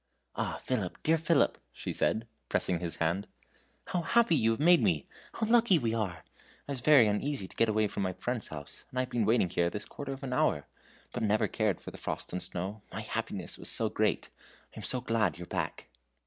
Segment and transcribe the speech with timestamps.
[0.35, 3.27] "Ah, Philip, dear Philip," she said, pressing his hand,
[3.89, 5.05] "how happy you have made me!
[5.35, 6.23] how lucky we are!
[6.67, 9.27] I was very uneasy to get away from my friend's house, and I have been
[9.27, 10.65] waiting here this quarter of an hour,
[11.13, 14.29] but never cared for the frost and snow my happiness was so great:
[14.75, 15.87] I am so glad you're come back."